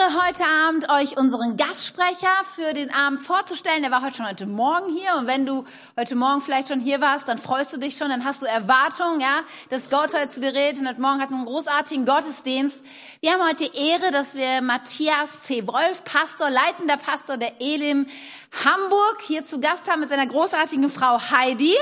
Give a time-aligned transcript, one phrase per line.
[0.00, 3.82] Ehre, heute Abend euch unseren Gastsprecher für den Abend vorzustellen.
[3.82, 5.64] Der war heute schon heute Morgen hier und wenn du
[5.96, 9.20] heute Morgen vielleicht schon hier warst, dann freust du dich schon, dann hast du Erwartung,
[9.20, 10.80] ja, dass Gott heute zu dir redet.
[10.80, 12.78] Und heute Morgen hatten wir einen großartigen Gottesdienst.
[13.20, 15.66] Wir haben heute die Ehre, dass wir Matthias C.
[15.66, 18.06] Wolf, Pastor, leitender Pastor der Elim
[18.64, 21.76] Hamburg, hier zu Gast haben mit seiner großartigen Frau Heidi.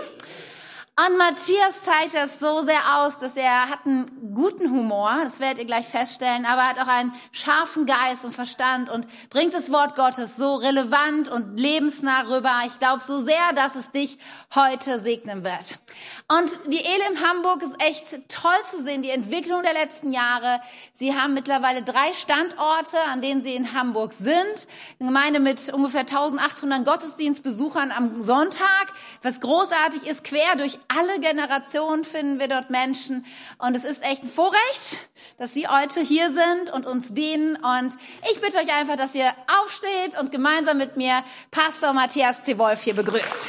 [1.07, 5.59] Und Matthias zeigt das so sehr aus, dass er hat einen guten Humor, das werdet
[5.59, 9.71] ihr gleich feststellen, aber er hat auch einen scharfen Geist und Verstand und bringt das
[9.71, 12.51] Wort Gottes so relevant und lebensnah rüber.
[12.67, 14.19] Ich glaube so sehr, dass es dich
[14.57, 15.79] heute segnen wird.
[16.27, 20.61] Und die Elim Hamburg ist echt toll zu sehen, die Entwicklung der letzten Jahre.
[20.95, 24.67] Sie haben mittlerweile drei Standorte, an denen sie in Hamburg sind.
[24.99, 28.93] Eine Gemeinde mit ungefähr 1800 Gottesdienstbesuchern am Sonntag,
[29.23, 33.25] was großartig ist, quer durch alle Generationen finden wir dort Menschen.
[33.59, 34.99] Und es ist echt ein Vorrecht,
[35.39, 37.57] dass Sie heute hier sind und uns dienen.
[37.57, 37.95] Und
[38.31, 39.31] ich bitte euch einfach, dass ihr
[39.63, 42.59] aufsteht und gemeinsam mit mir Pastor Matthias C.
[42.59, 43.49] Wolf hier begrüßt.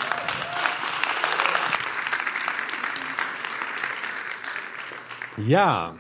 [5.48, 5.96] Ja,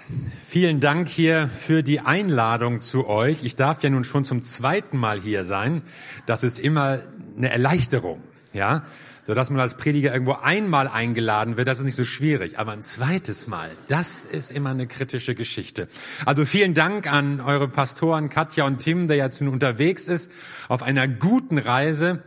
[0.45, 3.45] vielen Dank hier für die Einladung zu euch.
[3.45, 5.81] Ich darf ja nun schon zum zweiten Mal hier sein.
[6.25, 6.99] Das ist immer
[7.37, 8.83] eine Erleichterung, ja.
[9.29, 12.57] So dass man als Prediger irgendwo einmal eingeladen wird, das ist nicht so schwierig.
[12.57, 15.87] Aber ein zweites Mal, das ist immer eine kritische Geschichte.
[16.25, 20.31] Also vielen Dank an eure Pastoren Katja und Tim, der jetzt nun unterwegs ist,
[20.67, 22.23] auf einer guten Reise.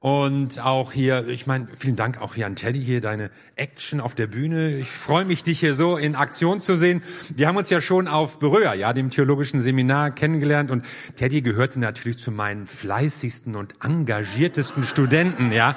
[0.00, 4.16] Und auch hier, ich meine, vielen Dank auch hier an Teddy, hier deine Action auf
[4.16, 4.76] der Bühne.
[4.78, 7.04] Ich freue mich, dich hier so in Aktion zu sehen.
[7.36, 11.78] Wir haben uns ja schon auf Berührer, ja, dem theologischen Seminar kennengelernt und Teddy gehörte
[11.78, 15.76] natürlich zu meinen fleißigsten und engagiertesten Studenten, ja.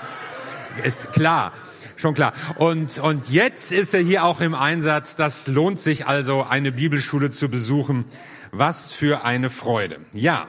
[0.84, 1.54] Ist klar.
[1.96, 2.34] Schon klar.
[2.56, 5.16] Und, und jetzt ist er hier auch im Einsatz.
[5.16, 8.06] Das lohnt sich also, eine Bibelschule zu besuchen.
[8.52, 10.00] Was für eine Freude.
[10.14, 10.48] Ja.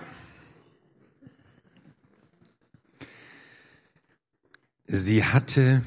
[4.86, 5.82] Sie hatte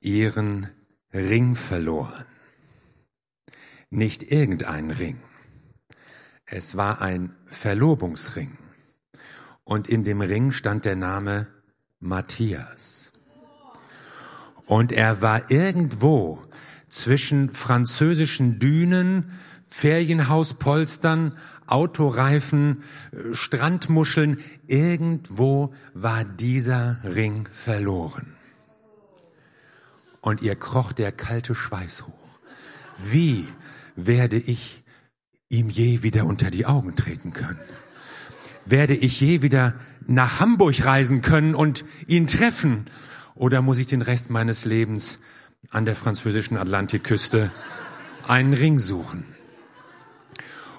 [0.00, 0.70] ihren
[1.12, 2.24] Ring verloren.
[3.90, 5.20] Nicht irgendein Ring.
[6.44, 8.56] Es war ein Verlobungsring.
[9.64, 11.48] Und in dem Ring stand der Name
[12.00, 13.12] Matthias.
[14.68, 16.44] Und er war irgendwo
[16.88, 19.32] zwischen französischen Dünen,
[19.64, 21.36] Ferienhauspolstern,
[21.66, 22.84] Autoreifen,
[23.32, 28.38] Strandmuscheln, irgendwo war dieser Ring verloren
[30.20, 32.38] und ihr kroch der kalte Schweiß hoch.
[32.98, 33.46] Wie
[33.96, 34.84] werde ich
[35.48, 37.60] ihm je wieder unter die Augen treten können?
[38.66, 39.74] Werde ich je wieder
[40.06, 42.86] nach Hamburg reisen können und ihn treffen?
[43.38, 45.20] Oder muss ich den Rest meines Lebens
[45.70, 47.52] an der französischen Atlantikküste
[48.26, 49.24] einen Ring suchen?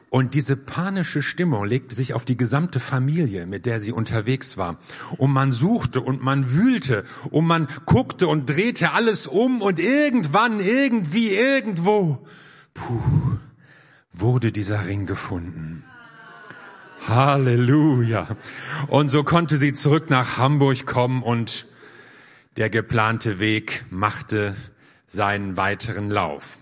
[0.10, 4.78] Und diese panische Stimmung legte sich auf die gesamte Familie, mit der sie unterwegs war.
[5.18, 10.60] Und man suchte und man wühlte und man guckte und drehte alles um und irgendwann,
[10.60, 12.28] irgendwie, irgendwo,
[12.74, 13.38] puh,
[14.12, 15.86] wurde dieser Ring gefunden.
[17.08, 18.36] Halleluja.
[18.88, 21.70] Und so konnte sie zurück nach Hamburg kommen und
[22.60, 24.54] der geplante Weg machte
[25.08, 26.60] seinen weiteren Lauf.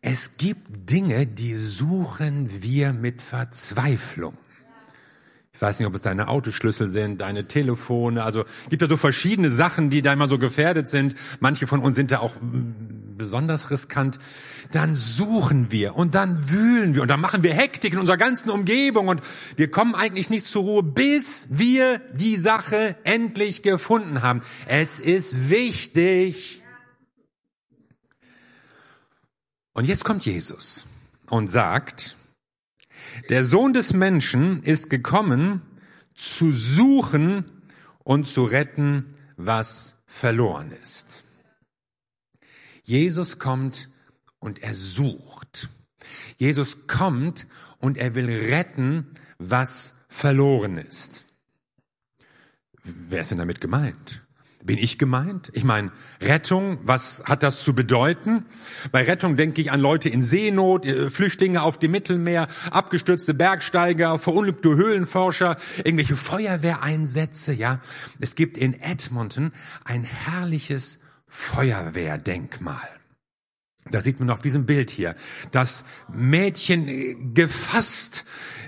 [0.00, 4.38] Es gibt Dinge, die suchen wir mit Verzweiflung.
[5.54, 8.24] Ich weiß nicht, ob es deine Autoschlüssel sind, deine Telefone.
[8.24, 11.14] Also gibt ja so verschiedene Sachen, die da immer so gefährdet sind.
[11.38, 14.18] Manche von uns sind da auch mm, besonders riskant.
[14.72, 18.50] Dann suchen wir und dann wühlen wir und dann machen wir Hektik in unserer ganzen
[18.50, 19.22] Umgebung und
[19.56, 24.42] wir kommen eigentlich nicht zur Ruhe, bis wir die Sache endlich gefunden haben.
[24.66, 26.64] Es ist wichtig,
[29.76, 30.84] Und jetzt kommt Jesus
[31.28, 32.14] und sagt,
[33.28, 35.62] der Sohn des Menschen ist gekommen,
[36.14, 37.44] zu suchen
[37.98, 41.24] und zu retten, was verloren ist.
[42.84, 43.88] Jesus kommt
[44.38, 45.68] und er sucht.
[46.36, 47.46] Jesus kommt
[47.78, 51.24] und er will retten, was verloren ist.
[52.82, 54.23] Wer ist denn damit gemeint?
[54.64, 55.50] Bin ich gemeint?
[55.52, 58.46] Ich meine, Rettung, was hat das zu bedeuten?
[58.92, 64.18] Bei Rettung denke ich an Leute in Seenot, äh, Flüchtlinge auf dem Mittelmeer, abgestürzte Bergsteiger,
[64.18, 67.80] verunglückte Höhlenforscher, irgendwelche Feuerwehreinsätze, ja.
[68.20, 69.52] Es gibt in Edmonton
[69.84, 72.88] ein herrliches Feuerwehrdenkmal.
[73.90, 75.14] Da sieht man auf diesem Bild hier
[75.52, 78.24] das Mädchen äh, gefasst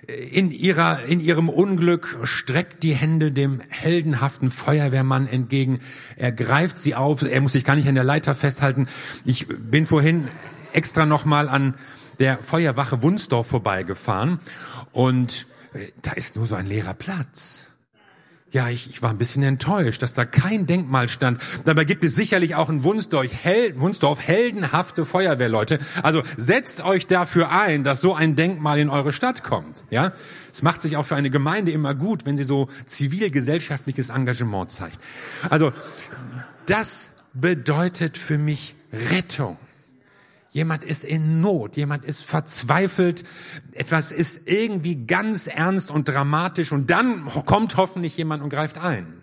[0.07, 5.81] in ihrer, in ihrem Unglück streckt die Hände dem heldenhaften Feuerwehrmann entgegen.
[6.17, 7.23] Er greift sie auf.
[7.23, 8.87] Er muss sich gar nicht an der Leiter festhalten.
[9.25, 10.29] Ich bin vorhin
[10.73, 11.75] extra nochmal an
[12.19, 14.41] der Feuerwache Wunsdorf vorbeigefahren
[14.93, 17.67] und äh, da ist nur so ein leerer Platz.
[18.53, 21.41] Ja, ich, ich war ein bisschen enttäuscht, dass da kein Denkmal stand.
[21.65, 25.81] Dabei gibt es sicherlich auch in Wunsdorf, Hel Wunsdorf heldenhafte Feuerwehrleute.
[26.03, 29.83] Also setzt euch dafür ein, dass so ein Denkmal in eure Stadt kommt.
[29.91, 30.13] Ja,
[30.53, 35.01] es macht sich auch für eine Gemeinde immer gut, wenn sie so zivilgesellschaftliches Engagement zeigt.
[35.51, 35.73] Also
[36.67, 39.59] das bedeutet für mich Rettung.
[40.57, 43.25] Jemand ist in Not, jemand ist verzweifelt,
[43.73, 49.23] etwas ist irgendwie ganz ernst und dramatisch und dann kommt hoffentlich jemand und greift ein.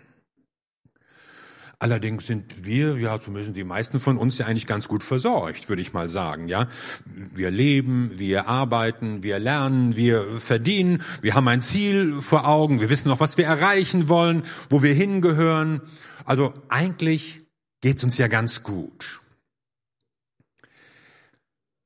[1.80, 5.82] Allerdings sind wir, ja, zumindest die meisten von uns ja eigentlich ganz gut versorgt, würde
[5.82, 6.68] ich mal sagen, ja.
[7.04, 12.90] Wir leben, wir arbeiten, wir lernen, wir verdienen, wir haben ein Ziel vor Augen, wir
[12.90, 15.80] wissen noch, was wir erreichen wollen, wo wir hingehören.
[16.24, 17.42] Also eigentlich
[17.80, 19.23] geht's uns ja ganz gut.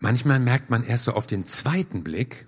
[0.00, 2.47] Manchmal merkt man erst so auf den zweiten Blick,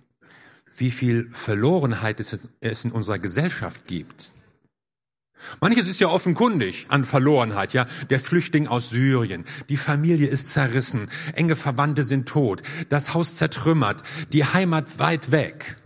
[0.77, 2.21] wie viel Verlorenheit
[2.61, 4.33] es in unserer Gesellschaft gibt.
[5.61, 7.87] Manches ist ja offenkundig an Verlorenheit, ja.
[8.11, 14.03] Der Flüchtling aus Syrien, die Familie ist zerrissen, enge Verwandte sind tot, das Haus zertrümmert,
[14.33, 15.77] die Heimat weit weg.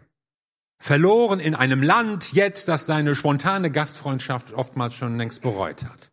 [0.79, 6.11] Verloren in einem Land jetzt, das seine spontane Gastfreundschaft oftmals schon längst bereut hat.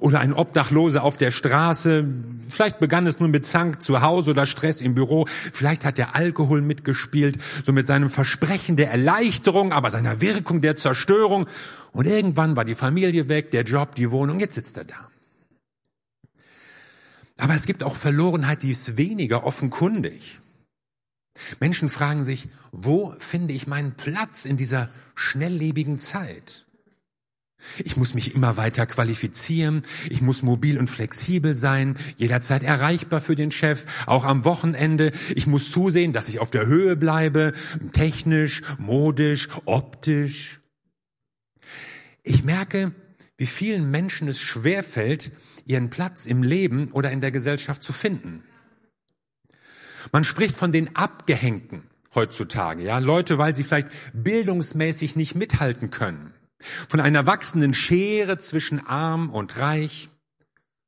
[0.00, 2.04] Oder ein Obdachloser auf der Straße.
[2.48, 5.26] Vielleicht begann es nun mit Zank zu Hause oder Stress im Büro.
[5.28, 10.76] Vielleicht hat der Alkohol mitgespielt, so mit seinem Versprechen der Erleichterung, aber seiner Wirkung der
[10.76, 11.46] Zerstörung.
[11.92, 15.10] Und irgendwann war die Familie weg, der Job, die Wohnung, jetzt sitzt er da.
[17.38, 20.40] Aber es gibt auch Verlorenheit, die ist weniger offenkundig.
[21.60, 26.65] Menschen fragen sich, wo finde ich meinen Platz in dieser schnelllebigen Zeit?
[27.84, 29.82] Ich muss mich immer weiter qualifizieren.
[30.08, 35.12] Ich muss mobil und flexibel sein, jederzeit erreichbar für den Chef, auch am Wochenende.
[35.34, 37.52] Ich muss zusehen, dass ich auf der Höhe bleibe,
[37.92, 40.60] technisch, modisch, optisch.
[42.22, 42.92] Ich merke,
[43.36, 45.30] wie vielen Menschen es schwerfällt,
[45.66, 48.42] ihren Platz im Leben oder in der Gesellschaft zu finden.
[50.12, 51.82] Man spricht von den Abgehängten
[52.14, 56.32] heutzutage, ja, Leute, weil sie vielleicht bildungsmäßig nicht mithalten können
[56.88, 60.08] von einer wachsenden Schere zwischen arm und reich,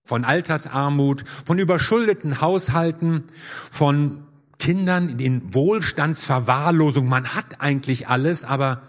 [0.05, 3.25] von Altersarmut, von überschuldeten Haushalten,
[3.71, 4.27] von
[4.59, 7.07] Kindern in Wohlstandsverwahrlosung.
[7.07, 8.83] Man hat eigentlich alles, aber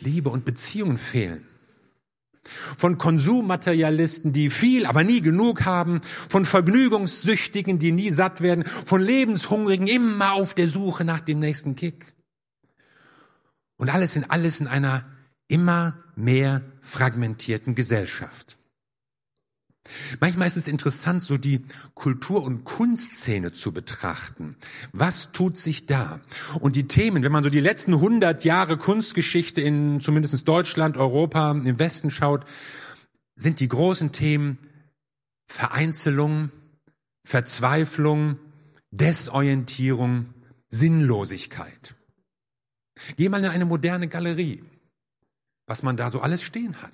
[0.00, 1.46] Liebe und Beziehungen fehlen.
[2.78, 6.00] Von Konsummaterialisten, die viel, aber nie genug haben,
[6.30, 11.76] von Vergnügungssüchtigen, die nie satt werden, von Lebenshungrigen, immer auf der Suche nach dem nächsten
[11.76, 12.14] Kick.
[13.76, 15.04] Und alles in alles in einer
[15.50, 18.56] immer mehr fragmentierten Gesellschaft.
[20.20, 21.64] Manchmal ist es interessant, so die
[21.94, 24.56] Kultur- und Kunstszene zu betrachten.
[24.92, 26.20] Was tut sich da?
[26.60, 31.50] Und die Themen, wenn man so die letzten 100 Jahre Kunstgeschichte in zumindest Deutschland, Europa,
[31.50, 32.44] im Westen schaut,
[33.34, 34.58] sind die großen Themen
[35.46, 36.50] Vereinzelung,
[37.24, 38.38] Verzweiflung,
[38.92, 40.26] Desorientierung,
[40.68, 41.96] Sinnlosigkeit.
[43.16, 44.62] Geh mal in eine moderne Galerie
[45.70, 46.90] was man da so alles stehen hat.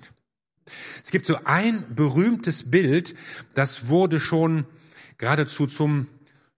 [1.03, 3.15] Es gibt so ein berühmtes Bild,
[3.55, 4.65] das wurde schon
[5.17, 6.05] geradezu zum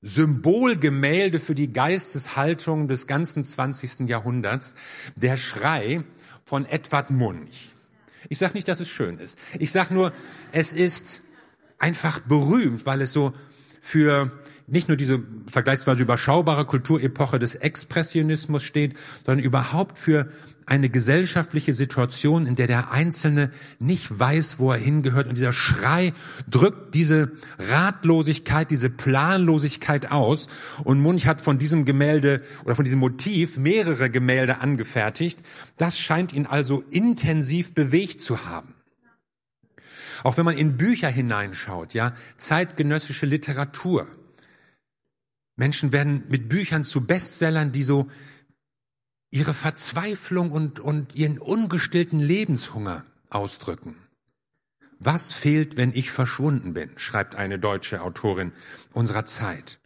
[0.02, 4.10] Symbolgemälde für die Geisteshaltung des ganzen 20.
[4.10, 4.76] Jahrhunderts,
[5.16, 6.04] der Schrei
[6.44, 7.74] von Edward Munch.
[8.28, 9.40] Ich sage nicht, dass es schön ist.
[9.58, 10.12] Ich sage nur,
[10.52, 11.22] es ist
[11.78, 13.34] einfach berühmt, weil es so
[13.80, 14.30] für
[14.68, 20.30] nicht nur diese vergleichsweise überschaubare Kulturepoche des Expressionismus steht, sondern überhaupt für
[20.70, 23.50] eine gesellschaftliche Situation, in der der Einzelne
[23.80, 25.28] nicht weiß, wo er hingehört.
[25.28, 26.14] Und dieser Schrei
[26.48, 30.48] drückt diese Ratlosigkeit, diese Planlosigkeit aus.
[30.84, 35.40] Und Munch hat von diesem Gemälde oder von diesem Motiv mehrere Gemälde angefertigt.
[35.78, 38.76] Das scheint ihn also intensiv bewegt zu haben.
[40.24, 44.08] Auch wenn man in Bücher hineinschaut, ja, zeitgenössische Literatur.
[45.56, 48.08] Menschen werden mit Büchern zu Bestsellern, die so
[49.32, 53.96] ihre Verzweiflung und, und ihren ungestillten Lebenshunger ausdrücken.
[55.00, 58.52] Was fehlt, wenn ich verschwunden bin, schreibt eine deutsche Autorin
[58.92, 59.80] unserer Zeit.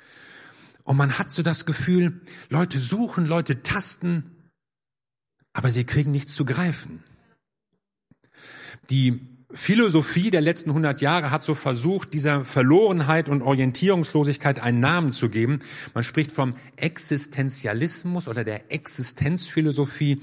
[0.84, 4.50] Und man hat so das Gefühl, Leute suchen, Leute tasten,
[5.54, 7.04] aber sie kriegen nichts zu greifen.
[8.90, 15.12] Die Philosophie der letzten 100 Jahre hat so versucht, dieser Verlorenheit und Orientierungslosigkeit einen Namen
[15.12, 15.60] zu geben.
[15.94, 20.22] Man spricht vom Existenzialismus oder der Existenzphilosophie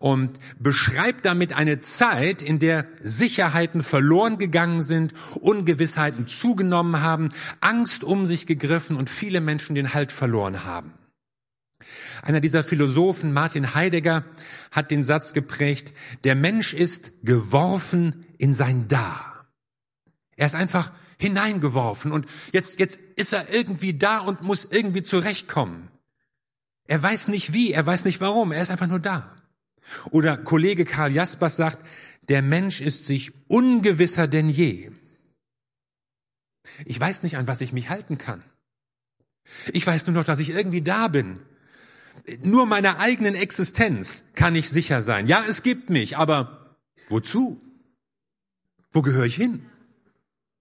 [0.00, 7.28] und beschreibt damit eine Zeit, in der Sicherheiten verloren gegangen sind, Ungewissheiten zugenommen haben,
[7.60, 10.92] Angst um sich gegriffen und viele Menschen den Halt verloren haben.
[12.22, 14.24] Einer dieser Philosophen, Martin Heidegger,
[14.70, 15.92] hat den Satz geprägt,
[16.24, 19.46] der Mensch ist geworfen in sein Da.
[20.36, 25.88] Er ist einfach hineingeworfen und jetzt, jetzt ist er irgendwie da und muss irgendwie zurechtkommen.
[26.86, 29.34] Er weiß nicht wie, er weiß nicht warum, er ist einfach nur da.
[30.10, 31.86] Oder Kollege Karl Jaspers sagt,
[32.28, 34.90] der Mensch ist sich ungewisser denn je.
[36.84, 38.42] Ich weiß nicht, an was ich mich halten kann.
[39.72, 41.40] Ich weiß nur noch, dass ich irgendwie da bin.
[42.42, 45.26] Nur meiner eigenen Existenz kann ich sicher sein.
[45.26, 46.76] Ja, es gibt mich, aber
[47.08, 47.60] wozu?
[48.94, 49.66] Wo gehöre ich hin?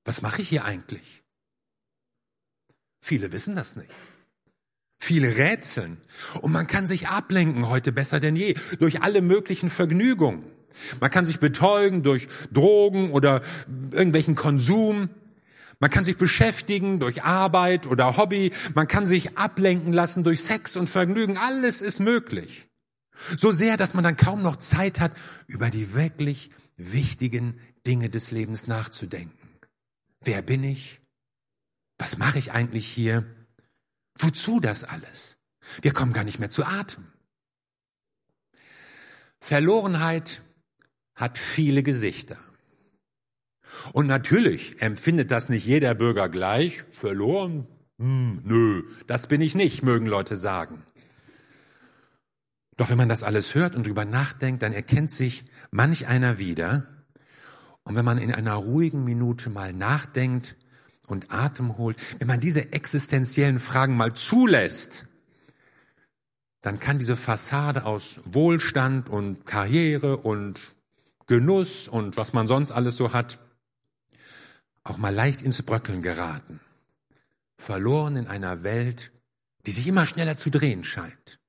[0.04, 1.24] Was mache ich hier eigentlich?
[3.00, 3.92] Viele wissen das nicht.
[5.00, 5.98] Viele rätseln.
[6.42, 10.44] Und man kann sich ablenken heute besser denn je durch alle möglichen Vergnügungen.
[11.00, 13.44] Man kann sich betäuben durch Drogen oder
[13.92, 15.10] irgendwelchen Konsum.
[15.80, 18.52] Man kann sich beschäftigen durch Arbeit oder Hobby.
[18.74, 21.38] Man kann sich ablenken lassen durch Sex und Vergnügen.
[21.38, 22.68] Alles ist möglich.
[23.38, 25.12] So sehr, dass man dann kaum noch Zeit hat,
[25.46, 29.50] über die wirklich wichtigen Dinge des Lebens nachzudenken.
[30.22, 31.02] Wer bin ich?
[31.98, 33.26] Was mache ich eigentlich hier?
[34.20, 35.38] Wozu das alles?
[35.82, 37.06] Wir kommen gar nicht mehr zu Atem.
[39.40, 40.42] Verlorenheit
[41.16, 42.38] hat viele Gesichter.
[43.92, 46.84] Und natürlich empfindet das nicht jeder Bürger gleich.
[46.92, 47.68] Verloren?
[47.98, 50.84] Hm, nö, das bin ich nicht, mögen Leute sagen.
[52.78, 57.03] Doch wenn man das alles hört und drüber nachdenkt, dann erkennt sich manch einer wieder.
[57.84, 60.56] Und wenn man in einer ruhigen Minute mal nachdenkt
[61.08, 65.08] und Atem holt, wenn man diese existenziellen Fragen mal zulässt,
[66.62, 70.72] dann kann diese Fassade aus Wohlstand und Karriere und
[71.28, 73.38] Genuss und was man sonst alles so hat,
[74.84, 76.62] auch mal leicht ins Bröckeln geraten.
[77.58, 79.12] Verloren in einer Welt,
[79.66, 81.40] die sich immer schneller zu drehen scheint.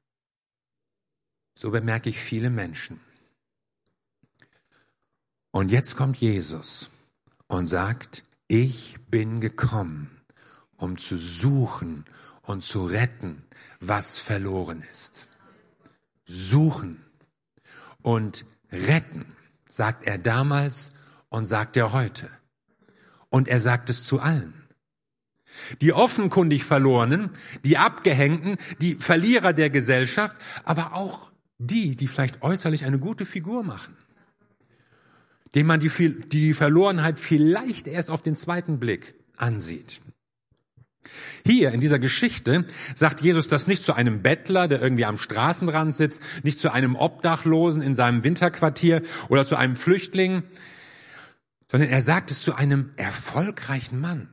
[1.56, 3.00] So bemerke ich viele Menschen.
[5.54, 6.90] Und jetzt kommt Jesus
[7.46, 10.10] und sagt, ich bin gekommen,
[10.76, 12.06] um zu suchen
[12.42, 13.44] und zu retten,
[13.78, 15.28] was verloren ist.
[16.24, 17.00] Suchen
[18.02, 19.26] und retten,
[19.68, 20.90] sagt er damals
[21.28, 22.28] und sagt er heute.
[23.30, 24.54] Und er sagt es zu allen.
[25.80, 27.30] Die offenkundig Verlorenen,
[27.64, 33.62] die Abgehängten, die Verlierer der Gesellschaft, aber auch die, die vielleicht äußerlich eine gute Figur
[33.62, 33.96] machen
[35.54, 35.90] dem man die,
[36.28, 40.00] die Verlorenheit vielleicht erst auf den zweiten Blick ansieht.
[41.44, 45.94] Hier in dieser Geschichte sagt Jesus das nicht zu einem Bettler, der irgendwie am Straßenrand
[45.94, 50.42] sitzt, nicht zu einem Obdachlosen in seinem Winterquartier oder zu einem Flüchtling,
[51.70, 54.28] sondern er sagt es zu einem erfolgreichen Mann,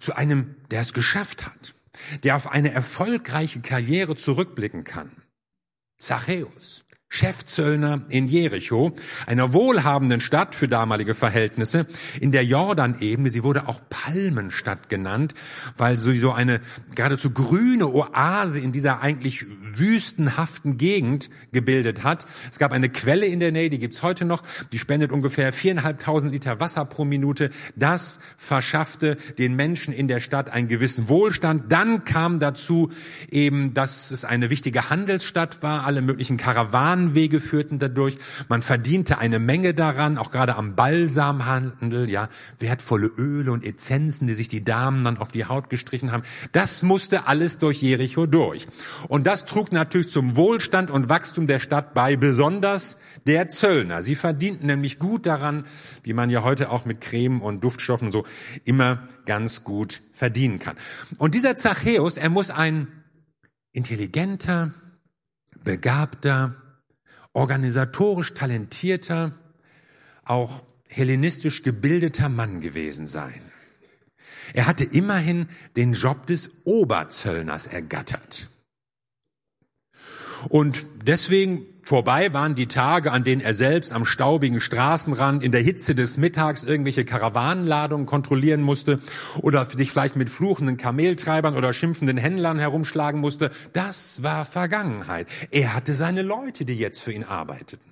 [0.00, 1.74] zu einem, der es geschafft hat,
[2.22, 5.10] der auf eine erfolgreiche Karriere zurückblicken kann.
[5.98, 6.84] Zachäus.
[7.12, 8.92] Chefzöllner in Jericho,
[9.26, 11.86] einer wohlhabenden Stadt für damalige Verhältnisse,
[12.20, 13.30] in der Jordanebene.
[13.30, 15.34] Sie wurde auch Palmenstadt genannt,
[15.76, 16.60] weil sie so eine
[16.94, 22.26] geradezu grüne Oase in dieser eigentlich wüstenhaften Gegend gebildet hat.
[22.50, 26.32] Es gab eine Quelle in der Nähe, die gibt's heute noch, die spendet ungefähr viereinhalbtausend
[26.32, 27.50] Liter Wasser pro Minute.
[27.74, 31.72] Das verschaffte den Menschen in der Stadt einen gewissen Wohlstand.
[31.72, 32.90] Dann kam dazu
[33.30, 38.18] eben, dass es eine wichtige Handelsstadt war, alle möglichen Karawanen Bahnwege führten dadurch.
[38.48, 42.28] Man verdiente eine Menge daran, auch gerade am Balsamhandel, ja,
[42.58, 46.22] wertvolle Öle und Essenzen, die sich die Damen dann auf die Haut gestrichen haben.
[46.52, 48.66] Das musste alles durch Jericho durch.
[49.08, 54.02] Und das trug natürlich zum Wohlstand und Wachstum der Stadt bei, besonders der Zöllner.
[54.02, 55.64] Sie verdienten nämlich gut daran,
[56.02, 58.24] wie man ja heute auch mit Creme und Duftstoffen so
[58.64, 60.76] immer ganz gut verdienen kann.
[61.16, 62.88] Und dieser Zachäus, er muss ein
[63.72, 64.72] intelligenter,
[65.62, 66.54] begabter,
[67.32, 69.32] organisatorisch talentierter,
[70.24, 73.40] auch hellenistisch gebildeter Mann gewesen sein.
[74.52, 75.46] Er hatte immerhin
[75.76, 78.48] den Job des Oberzöllners ergattert.
[80.48, 85.60] Und deswegen Vorbei waren die Tage, an denen er selbst am staubigen Straßenrand in der
[85.60, 89.00] Hitze des Mittags irgendwelche Karawanenladungen kontrollieren musste
[89.42, 93.50] oder sich vielleicht mit fluchenden Kameltreibern oder schimpfenden Händlern herumschlagen musste.
[93.72, 95.26] Das war Vergangenheit.
[95.50, 97.89] Er hatte seine Leute, die jetzt für ihn arbeiteten.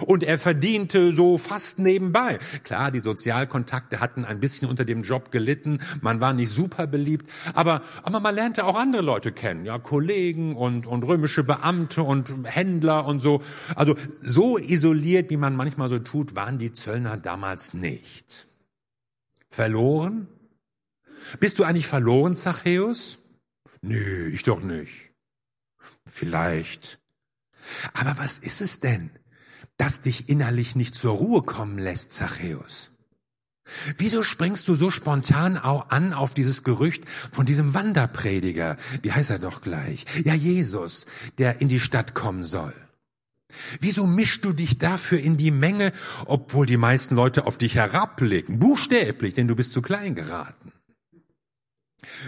[0.00, 2.38] Und er verdiente so fast nebenbei.
[2.64, 5.80] Klar, die Sozialkontakte hatten ein bisschen unter dem Job gelitten.
[6.00, 7.30] Man war nicht super beliebt.
[7.54, 9.64] Aber, aber man lernte auch andere Leute kennen.
[9.64, 13.42] Ja, Kollegen und, und römische Beamte und Händler und so.
[13.76, 18.46] Also so isoliert, wie man manchmal so tut, waren die Zöllner damals nicht.
[19.50, 20.28] Verloren?
[21.40, 23.18] Bist du eigentlich verloren, Zachäus?
[23.82, 25.10] Nö, ich doch nicht.
[26.06, 27.00] Vielleicht.
[27.94, 29.10] Aber was ist es denn,
[29.76, 32.90] das dich innerlich nicht zur Ruhe kommen lässt, Zachäus?
[33.96, 38.76] Wieso springst du so spontan auch an auf dieses Gerücht von diesem Wanderprediger?
[39.02, 40.04] Wie heißt er doch gleich?
[40.24, 41.06] Ja, Jesus,
[41.38, 42.74] der in die Stadt kommen soll.
[43.80, 45.92] Wieso mischst du dich dafür in die Menge,
[46.26, 48.58] obwohl die meisten Leute auf dich herabblicken?
[48.58, 50.71] Buchstäblich, denn du bist zu klein geraten.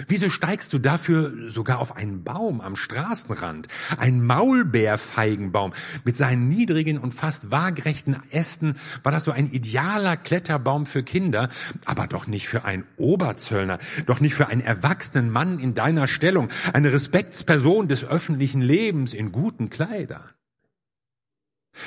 [0.07, 3.67] Wieso steigst du dafür sogar auf einen Baum am Straßenrand?
[3.99, 5.73] Ein Maulbeerfeigenbaum
[6.05, 11.49] mit seinen niedrigen und fast waagrechten Ästen war das so ein idealer Kletterbaum für Kinder,
[11.85, 16.51] aber doch nicht für einen Oberzöllner, doch nicht für einen erwachsenen Mann in deiner Stellung,
[16.73, 20.23] eine Respektsperson des öffentlichen Lebens in guten Kleidern.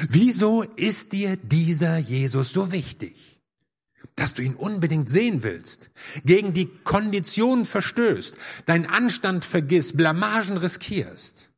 [0.10, 3.27] Wieso ist dir dieser Jesus so wichtig,
[4.18, 5.92] dass du ihn unbedingt sehen willst,
[6.26, 11.50] gegen die Konditionen verstößt, deinen Anstand vergisst, Blamagen riskierst?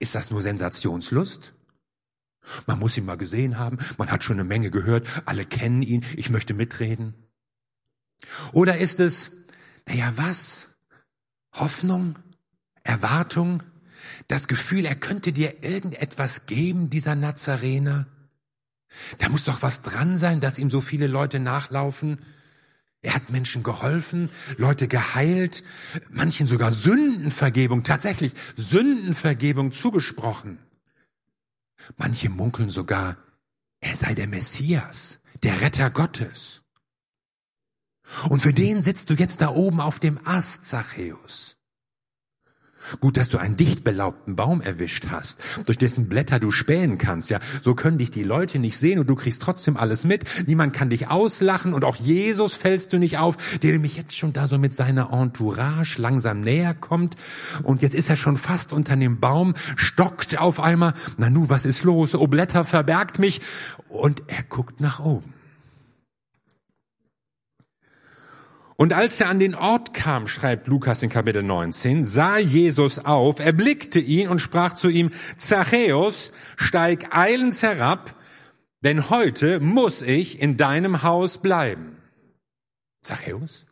[0.00, 1.54] Ist das nur Sensationslust?
[2.66, 6.04] Man muss ihn mal gesehen haben, man hat schon eine Menge gehört, alle kennen ihn,
[6.16, 7.14] ich möchte mitreden.
[8.52, 9.30] Oder ist es,
[9.86, 10.66] naja, was?
[11.52, 12.18] Hoffnung?
[12.82, 13.62] Erwartung?
[14.28, 18.06] das Gefühl, er könnte dir irgendetwas geben, dieser Nazarener?
[19.18, 22.18] Da muss doch was dran sein, dass ihm so viele Leute nachlaufen.
[23.02, 25.64] Er hat Menschen geholfen, Leute geheilt,
[26.10, 30.58] manchen sogar Sündenvergebung, tatsächlich Sündenvergebung zugesprochen.
[31.96, 33.16] Manche munkeln sogar,
[33.80, 36.62] er sei der Messias, der Retter Gottes.
[38.28, 41.56] Und für den sitzt du jetzt da oben auf dem Ast, Zachäus.
[43.00, 47.30] Gut, dass du einen dicht belaubten Baum erwischt hast, durch dessen Blätter du spähen kannst,
[47.30, 47.40] ja.
[47.62, 50.24] So können dich die Leute nicht sehen und du kriegst trotzdem alles mit.
[50.46, 54.32] Niemand kann dich auslachen und auch Jesus fällst du nicht auf, der nämlich jetzt schon
[54.32, 57.16] da so mit seiner Entourage langsam näher kommt
[57.62, 60.94] und jetzt ist er schon fast unter dem Baum, stockt auf einmal.
[61.16, 62.14] Na nu, was ist los?
[62.14, 63.40] Oh, Blätter verbergt mich
[63.88, 65.41] und er guckt nach oben.
[68.82, 73.38] Und als er an den Ort kam, schreibt Lukas in Kapitel 19, sah Jesus auf,
[73.38, 78.16] erblickte ihn und sprach zu ihm, Zachäus, steig eilends herab,
[78.80, 81.96] denn heute muss ich in deinem Haus bleiben.
[83.02, 83.66] Zachäus,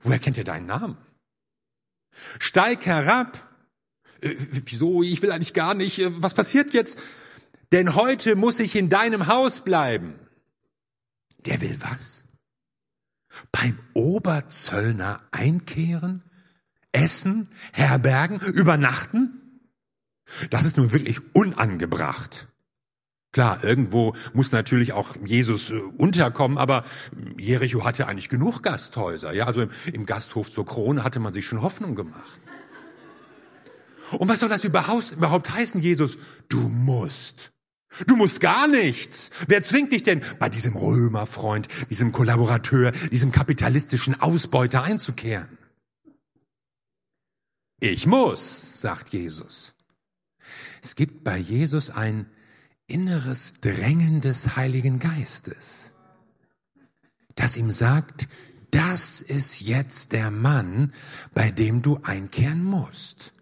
[0.00, 0.96] woher kennt ihr deinen Namen?
[2.40, 3.40] Steig herab.
[4.22, 5.04] Äh, wieso?
[5.04, 6.00] Ich will eigentlich gar nicht.
[6.00, 6.98] Äh, was passiert jetzt?
[7.70, 10.18] Denn heute muss ich in deinem Haus bleiben.
[11.46, 12.24] Der will was?
[13.52, 16.22] Beim Oberzöllner einkehren,
[16.92, 19.60] essen, herbergen, übernachten?
[20.50, 22.48] Das ist nun wirklich unangebracht.
[23.32, 26.84] Klar, irgendwo muss natürlich auch Jesus äh, unterkommen, aber
[27.36, 29.32] Jericho hatte eigentlich genug Gasthäuser.
[29.32, 32.40] Ja, also im, im Gasthof zur Krone hatte man sich schon Hoffnung gemacht.
[34.12, 36.16] Und was soll das überhaupt heißen, Jesus?
[36.48, 37.52] Du musst.
[38.06, 39.30] Du musst gar nichts.
[39.48, 45.58] Wer zwingt dich denn, bei diesem Römerfreund, diesem Kollaborateur, diesem kapitalistischen Ausbeuter einzukehren?
[47.80, 49.74] Ich muss, sagt Jesus.
[50.82, 52.26] Es gibt bei Jesus ein
[52.86, 55.92] inneres Drängen des Heiligen Geistes,
[57.34, 58.28] das ihm sagt,
[58.70, 60.92] das ist jetzt der Mann,
[61.32, 63.32] bei dem du einkehren musst.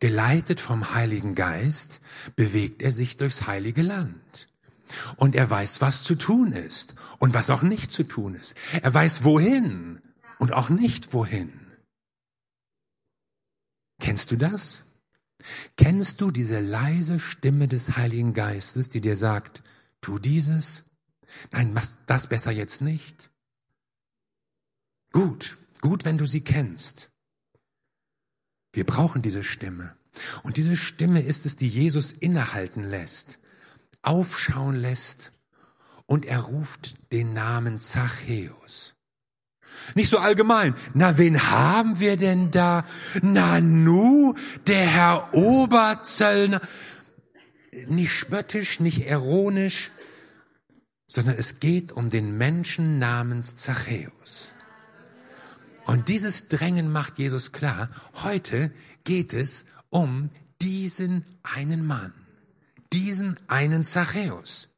[0.00, 2.00] Geleitet vom Heiligen Geist
[2.34, 4.48] bewegt er sich durchs heilige Land.
[5.16, 8.54] Und er weiß, was zu tun ist und was auch nicht zu tun ist.
[8.82, 10.00] Er weiß, wohin
[10.38, 11.52] und auch nicht wohin.
[14.00, 14.82] Kennst du das?
[15.76, 19.62] Kennst du diese leise Stimme des Heiligen Geistes, die dir sagt,
[20.00, 20.84] tu dieses?
[21.52, 23.30] Nein, mach das besser jetzt nicht.
[25.12, 27.10] Gut, gut, wenn du sie kennst.
[28.72, 29.94] Wir brauchen diese Stimme.
[30.42, 33.38] Und diese Stimme ist es, die Jesus innehalten lässt,
[34.02, 35.32] aufschauen lässt
[36.06, 38.94] und er ruft den Namen Zachäus.
[39.94, 40.74] Nicht so allgemein.
[40.94, 42.84] Na, wen haben wir denn da?
[43.22, 44.34] Na nu,
[44.66, 46.60] der Herr Oberzöllner.
[47.86, 49.90] Nicht spöttisch, nicht ironisch,
[51.06, 54.52] sondern es geht um den Menschen namens Zachäus.
[55.90, 57.90] Und dieses Drängen macht Jesus klar,
[58.22, 58.70] heute
[59.02, 60.30] geht es um
[60.62, 62.14] diesen einen Mann,
[62.92, 64.68] diesen einen Zachäus.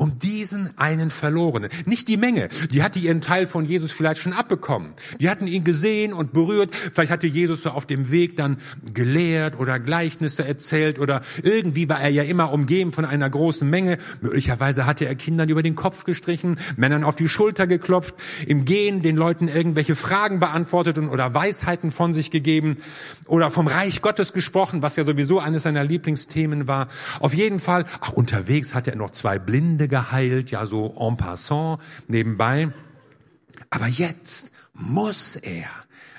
[0.00, 1.68] Um diesen einen Verlorenen.
[1.84, 4.94] Nicht die Menge, die hatte ihren Teil von Jesus vielleicht schon abbekommen.
[5.20, 6.74] Die hatten ihn gesehen und berührt.
[6.74, 8.56] Vielleicht hatte Jesus so auf dem Weg dann
[8.94, 13.98] gelehrt oder Gleichnisse erzählt oder irgendwie war er ja immer umgeben von einer großen Menge.
[14.22, 18.14] Möglicherweise hatte er Kindern über den Kopf gestrichen, Männern auf die Schulter geklopft,
[18.46, 22.78] im Gehen den Leuten irgendwelche Fragen beantwortet und oder Weisheiten von sich gegeben
[23.26, 26.88] oder vom Reich Gottes gesprochen, was ja sowieso eines seiner Lieblingsthemen war.
[27.18, 31.80] Auf jeden Fall, ach, unterwegs hatte er noch zwei Blinde geheilt, ja so en passant
[32.08, 32.72] nebenbei.
[33.68, 35.68] Aber jetzt muss er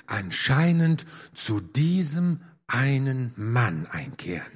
[0.06, 4.46] anscheinend zu diesem einen Mann einkehren.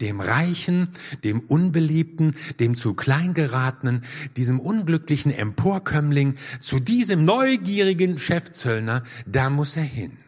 [0.00, 0.88] Dem Reichen,
[1.24, 4.02] dem Unbeliebten, dem zu klein geratenen,
[4.36, 10.18] diesem unglücklichen Emporkömmling, zu diesem neugierigen Chefzöllner, da muss er hin.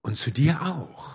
[0.00, 1.13] Und zu dir auch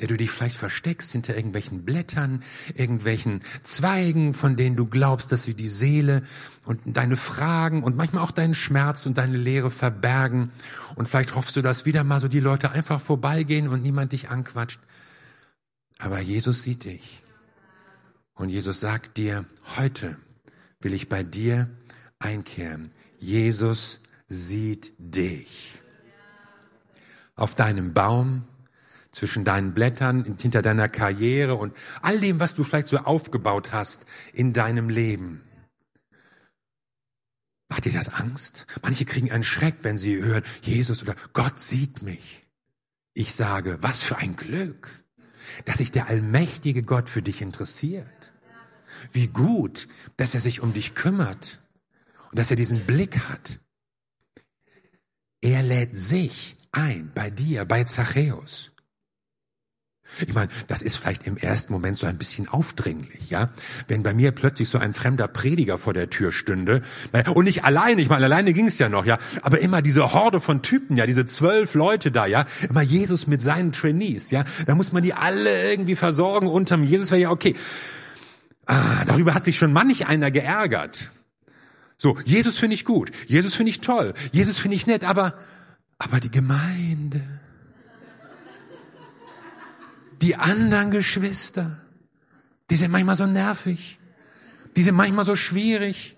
[0.00, 2.42] der du dich vielleicht versteckst hinter irgendwelchen Blättern,
[2.74, 6.22] irgendwelchen Zweigen, von denen du glaubst, dass sie die Seele
[6.64, 10.50] und deine Fragen und manchmal auch deinen Schmerz und deine Leere verbergen.
[10.94, 14.30] Und vielleicht hoffst du, dass wieder mal so die Leute einfach vorbeigehen und niemand dich
[14.30, 14.80] anquatscht.
[15.98, 17.22] Aber Jesus sieht dich.
[18.34, 19.44] Und Jesus sagt dir,
[19.76, 20.16] heute
[20.80, 21.68] will ich bei dir
[22.18, 22.90] einkehren.
[23.18, 25.82] Jesus sieht dich.
[27.36, 28.44] Auf deinem Baum,
[29.12, 34.06] zwischen deinen Blättern, hinter deiner Karriere und all dem, was du vielleicht so aufgebaut hast
[34.32, 35.42] in deinem Leben.
[37.68, 38.66] Macht dir das Angst?
[38.82, 42.46] Manche kriegen einen Schreck, wenn sie hören, Jesus oder Gott sieht mich.
[43.14, 45.04] Ich sage, was für ein Glück,
[45.64, 48.32] dass sich der allmächtige Gott für dich interessiert.
[49.12, 51.58] Wie gut, dass er sich um dich kümmert
[52.30, 53.60] und dass er diesen Blick hat.
[55.40, 58.69] Er lädt sich ein bei dir, bei Zachäus.
[60.26, 63.50] Ich meine, das ist vielleicht im ersten Moment so ein bisschen aufdringlich, ja.
[63.88, 66.82] Wenn bei mir plötzlich so ein fremder Prediger vor der Tür stünde,
[67.34, 70.40] und nicht alleine, ich meine, alleine ging es ja noch, ja, aber immer diese Horde
[70.40, 74.74] von Typen, ja, diese zwölf Leute da, ja, immer Jesus mit seinen Trainees, ja, da
[74.74, 77.54] muss man die alle irgendwie versorgen unterm Jesus wäre ja okay.
[78.66, 81.10] Ah, darüber hat sich schon manch einer geärgert.
[81.96, 85.34] So, Jesus finde ich gut, Jesus finde ich toll, Jesus finde ich nett, aber,
[85.98, 87.22] aber die Gemeinde,
[90.22, 91.80] die anderen Geschwister,
[92.70, 93.98] die sind manchmal so nervig.
[94.76, 96.16] Die sind manchmal so schwierig.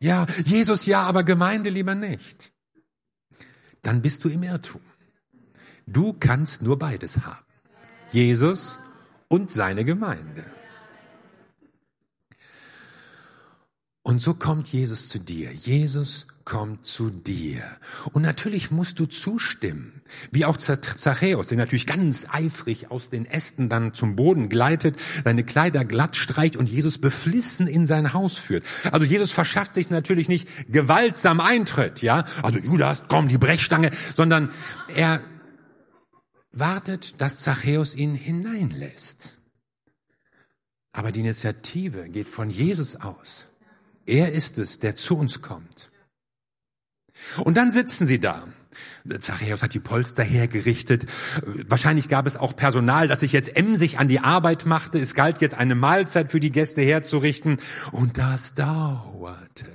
[0.00, 2.52] Ja, Jesus ja, aber Gemeinde lieber nicht.
[3.82, 4.82] Dann bist du im Irrtum.
[5.86, 7.44] Du kannst nur beides haben.
[8.10, 8.78] Jesus
[9.28, 10.44] und seine Gemeinde.
[14.02, 15.52] Und so kommt Jesus zu dir.
[15.52, 17.62] Jesus kommt zu dir.
[18.12, 23.68] Und natürlich musst du zustimmen, wie auch Zachäus, der natürlich ganz eifrig aus den Ästen
[23.68, 28.64] dann zum Boden gleitet, seine Kleider glatt streicht und Jesus beflissen in sein Haus führt.
[28.92, 34.50] Also Jesus verschafft sich natürlich nicht gewaltsam Eintritt, ja, also Judas, komm, die Brechstange, sondern
[34.94, 35.22] er
[36.52, 39.38] wartet, dass Zachäus ihn hineinlässt.
[40.92, 43.48] Aber die Initiative geht von Jesus aus.
[44.06, 45.90] Er ist es, der zu uns kommt.
[47.44, 48.44] Und dann sitzen sie da.
[49.20, 51.06] Zachäus hat die Polster hergerichtet.
[51.68, 54.98] Wahrscheinlich gab es auch Personal, das sich jetzt emsig an die Arbeit machte.
[54.98, 57.58] Es galt jetzt eine Mahlzeit für die Gäste herzurichten.
[57.92, 59.66] Und das dauerte.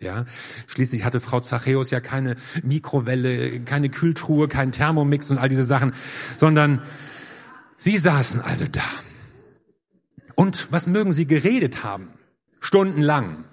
[0.00, 0.24] Ja,
[0.66, 2.34] schließlich hatte Frau Zachäus ja keine
[2.64, 5.92] Mikrowelle, keine Kühltruhe, keinen Thermomix und all diese Sachen,
[6.38, 6.82] sondern
[7.76, 8.82] sie saßen also da.
[10.34, 12.08] Und was mögen sie geredet haben?
[12.58, 13.44] Stundenlang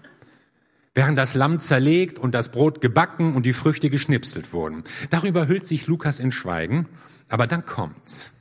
[0.93, 4.83] während das Lamm zerlegt und das Brot gebacken und die Früchte geschnipselt wurden.
[5.09, 6.87] Darüber hüllt sich Lukas in Schweigen,
[7.27, 8.31] aber dann kommt's.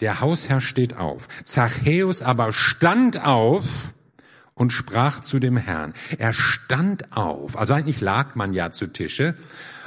[0.00, 1.28] Der Hausherr steht auf.
[1.44, 3.94] Zachäus aber stand auf
[4.54, 5.94] und sprach zu dem Herrn.
[6.18, 7.56] Er stand auf.
[7.56, 9.36] Also eigentlich lag man ja zu Tische,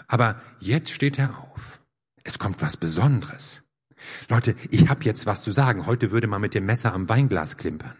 [0.08, 1.82] aber jetzt steht er auf.
[2.24, 3.64] Es kommt was Besonderes.
[4.30, 5.86] Leute, ich habe jetzt was zu sagen.
[5.86, 7.96] Heute würde man mit dem Messer am Weinglas klimpern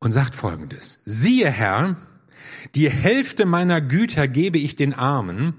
[0.00, 1.00] und sagt Folgendes.
[1.04, 1.96] Siehe Herr,
[2.74, 5.54] die Hälfte meiner Güter gebe ich den Armen,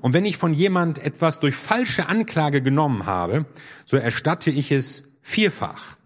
[0.00, 3.46] und wenn ich von jemand etwas durch falsche Anklage genommen habe,
[3.84, 5.96] so erstatte ich es vierfach.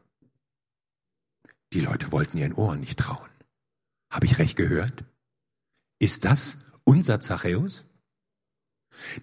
[1.73, 3.29] Die Leute wollten ihren Ohren nicht trauen.
[4.11, 5.05] Habe ich recht gehört?
[5.99, 7.85] Ist das unser Zachäus?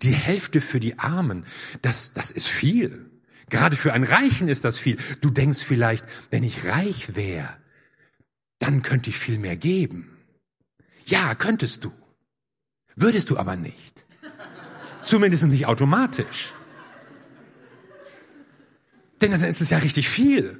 [0.02, 1.46] Die Hälfte für die Armen,
[1.82, 3.10] das, das ist viel.
[3.50, 4.98] Gerade für einen Reichen ist das viel.
[5.22, 7.50] Du denkst vielleicht, wenn ich reich wäre,
[8.64, 10.18] dann könnte ich viel mehr geben.
[11.06, 11.92] Ja, könntest du.
[12.96, 14.06] Würdest du aber nicht.
[15.04, 16.54] Zumindest nicht automatisch.
[19.20, 20.60] Denn dann ist es ja richtig viel.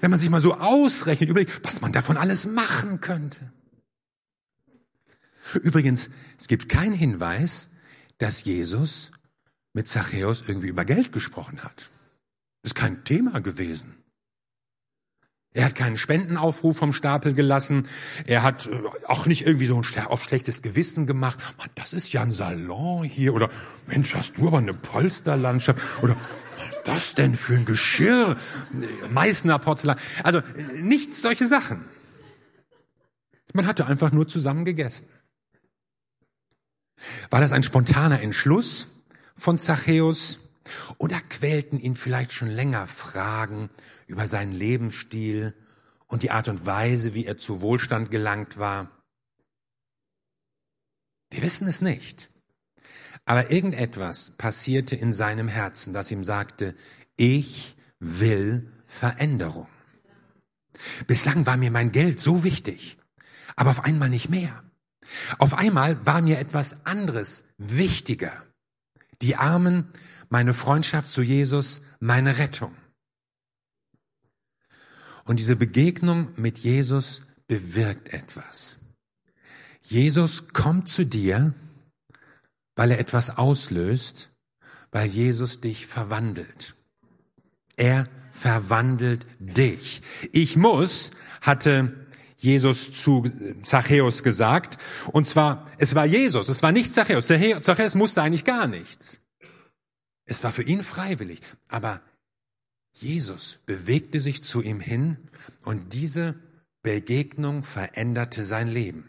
[0.00, 3.52] Wenn man sich mal so ausrechnet, überlegt, was man davon alles machen könnte.
[5.62, 7.68] Übrigens, es gibt keinen Hinweis,
[8.16, 9.10] dass Jesus
[9.74, 11.90] mit Zachäus irgendwie über Geld gesprochen hat.
[12.62, 14.03] Ist kein Thema gewesen.
[15.56, 17.86] Er hat keinen Spendenaufruf vom Stapel gelassen.
[18.26, 18.70] Er hat äh,
[19.06, 21.38] auch nicht irgendwie so ein auf schlechtes Gewissen gemacht.
[21.58, 23.32] Mann, das ist ja ein Salon hier.
[23.34, 23.50] Oder
[23.86, 25.80] Mensch, hast du aber eine Polsterlandschaft.
[26.02, 26.16] Oder
[26.58, 28.36] was das denn für ein Geschirr?
[29.10, 29.96] Meißner Porzellan.
[30.24, 30.42] Also
[30.82, 31.84] nichts solche Sachen.
[33.52, 35.08] Man hatte einfach nur zusammen gegessen.
[37.30, 38.88] War das ein spontaner Entschluss
[39.36, 40.43] von Zachäus?
[40.98, 43.70] Oder quälten ihn vielleicht schon länger Fragen
[44.06, 45.54] über seinen Lebensstil
[46.06, 48.90] und die Art und Weise, wie er zu Wohlstand gelangt war?
[51.30, 52.30] Wir wissen es nicht.
[53.24, 56.74] Aber irgendetwas passierte in seinem Herzen, das ihm sagte,
[57.16, 59.68] ich will Veränderung.
[61.06, 62.98] Bislang war mir mein Geld so wichtig,
[63.56, 64.62] aber auf einmal nicht mehr.
[65.38, 68.44] Auf einmal war mir etwas anderes wichtiger.
[69.22, 69.92] Die Armen,
[70.34, 72.74] meine Freundschaft zu Jesus, meine Rettung.
[75.24, 78.78] Und diese Begegnung mit Jesus bewirkt etwas.
[79.80, 81.54] Jesus kommt zu dir,
[82.74, 84.32] weil er etwas auslöst,
[84.90, 86.74] weil Jesus dich verwandelt.
[87.76, 90.02] Er verwandelt dich.
[90.32, 91.94] Ich muss, hatte
[92.38, 93.22] Jesus zu
[93.62, 94.78] Zachäus gesagt.
[95.12, 97.28] Und zwar, es war Jesus, es war nicht Zachäus.
[97.28, 99.20] Zachäus musste eigentlich gar nichts.
[100.26, 101.40] Es war für ihn freiwillig.
[101.68, 102.00] Aber
[102.92, 105.16] Jesus bewegte sich zu ihm hin
[105.64, 106.38] und diese
[106.82, 109.08] Begegnung veränderte sein Leben.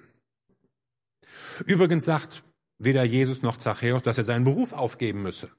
[1.65, 2.43] Übrigens sagt
[2.77, 5.49] weder Jesus noch Zachäus, dass er seinen Beruf aufgeben müsse.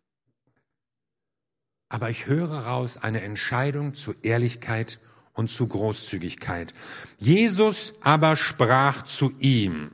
[1.89, 4.99] Aber ich höre raus eine Entscheidung zu Ehrlichkeit
[5.35, 6.75] und zu Großzügigkeit.
[7.19, 9.93] Jesus aber sprach zu ihm.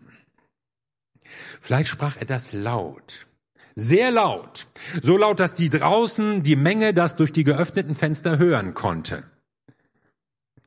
[1.61, 3.27] Vielleicht sprach er das laut.
[3.75, 4.67] Sehr laut.
[5.01, 9.25] So laut, dass die draußen, die Menge das durch die geöffneten Fenster hören konnte.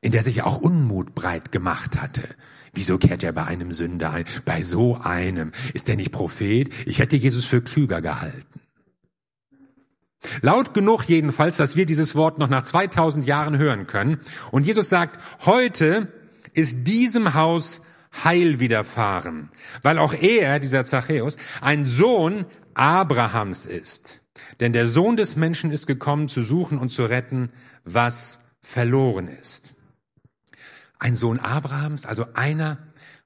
[0.00, 2.22] In der sich auch Unmut breit gemacht hatte.
[2.74, 4.24] Wieso kehrt er bei einem Sünder ein?
[4.44, 5.52] Bei so einem.
[5.72, 6.72] Ist er nicht Prophet?
[6.86, 8.60] Ich hätte Jesus für klüger gehalten.
[10.42, 14.20] Laut genug jedenfalls, dass wir dieses Wort noch nach 2000 Jahren hören können.
[14.50, 16.12] Und Jesus sagt, heute
[16.52, 17.80] ist diesem Haus
[18.24, 19.50] Heil widerfahren,
[19.82, 24.20] weil auch er, dieser Zachäus, ein Sohn Abrahams ist.
[24.60, 27.50] Denn der Sohn des Menschen ist gekommen, zu suchen und zu retten,
[27.84, 29.74] was verloren ist.
[30.98, 32.78] Ein Sohn Abrahams, also einer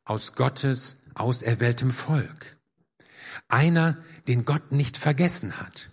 [0.05, 2.57] aus Gottes auserwähltem Volk.
[3.49, 5.90] Einer, den Gott nicht vergessen hat.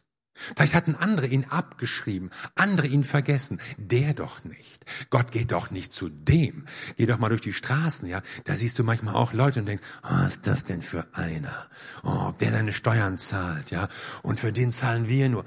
[0.55, 3.59] Vielleicht hatten andere ihn abgeschrieben, andere ihn vergessen.
[3.77, 4.85] Der doch nicht.
[5.09, 6.65] Gott geht doch nicht zu dem.
[6.95, 8.21] Geh doch mal durch die Straßen, ja.
[8.45, 11.67] Da siehst du manchmal auch Leute und denkst, oh, was ist das denn für einer?
[12.03, 13.87] Oh, der seine Steuern zahlt, ja.
[14.21, 15.45] Und für den zahlen wir nur.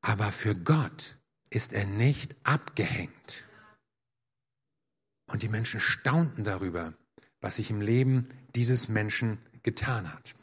[0.00, 1.16] Aber für Gott
[1.50, 3.44] ist er nicht abgehängt.
[5.26, 6.94] Und die Menschen staunten darüber,
[7.40, 10.34] was sich im Leben dieses Menschen getan hat.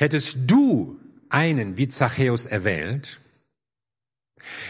[0.00, 3.20] Hättest du einen wie Zachäus erwählt,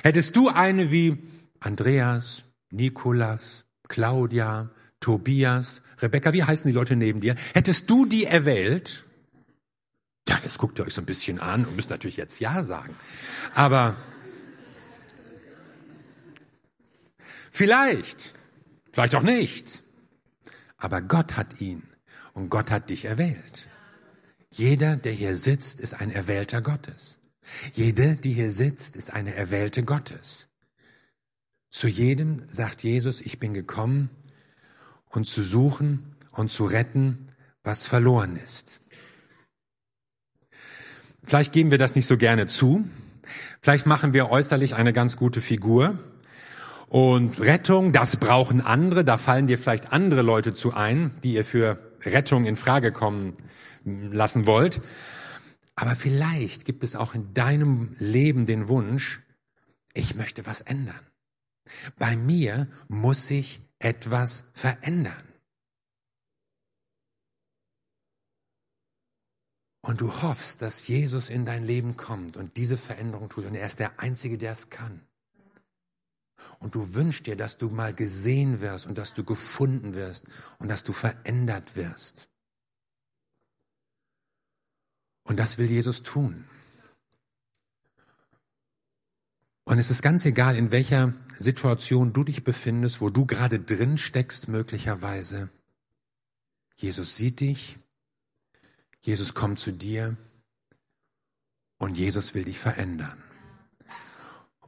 [0.02, 1.18] hättest du eine wie
[1.60, 7.36] Andreas, Nikolas, Claudia, Tobias, Rebecca, wie heißen die Leute neben dir?
[7.54, 9.04] Hättest du die erwählt?
[10.28, 12.96] Ja, jetzt guckt ihr euch so ein bisschen an und müsst natürlich jetzt Ja sagen.
[13.54, 13.94] Aber
[17.52, 18.34] vielleicht,
[18.92, 19.84] vielleicht auch nicht.
[20.76, 21.84] Aber Gott hat ihn
[22.34, 23.69] und Gott hat dich erwählt.
[24.52, 27.18] Jeder, der hier sitzt, ist ein Erwählter Gottes.
[27.72, 30.48] Jede, die hier sitzt, ist eine Erwählte Gottes.
[31.70, 34.10] Zu jedem sagt Jesus, ich bin gekommen,
[35.08, 37.26] um zu suchen und zu retten,
[37.62, 38.80] was verloren ist.
[41.22, 42.84] Vielleicht geben wir das nicht so gerne zu.
[43.60, 45.98] Vielleicht machen wir äußerlich eine ganz gute Figur.
[46.88, 49.04] Und Rettung, das brauchen andere.
[49.04, 53.36] Da fallen dir vielleicht andere Leute zu ein, die ihr für Rettung in Frage kommen
[53.84, 54.80] lassen wollt.
[55.74, 59.20] Aber vielleicht gibt es auch in deinem Leben den Wunsch,
[59.94, 61.00] ich möchte was ändern.
[61.98, 65.24] Bei mir muss sich etwas verändern.
[69.82, 73.46] Und du hoffst, dass Jesus in dein Leben kommt und diese Veränderung tut.
[73.46, 75.00] Und er ist der Einzige, der es kann.
[76.58, 80.26] Und du wünschst dir, dass du mal gesehen wirst und dass du gefunden wirst
[80.58, 82.29] und dass du verändert wirst.
[85.24, 86.44] Und das will Jesus tun.
[89.64, 93.98] Und es ist ganz egal, in welcher Situation du dich befindest, wo du gerade drin
[93.98, 95.48] steckst möglicherweise.
[96.76, 97.78] Jesus sieht dich,
[99.00, 100.16] Jesus kommt zu dir
[101.78, 103.22] und Jesus will dich verändern.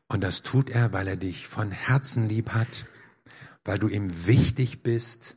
[0.09, 2.87] Und das tut er, weil er dich von Herzen lieb hat,
[3.65, 5.37] weil du ihm wichtig bist,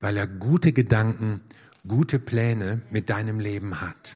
[0.00, 1.42] weil er gute Gedanken,
[1.86, 4.14] gute Pläne mit deinem Leben hat.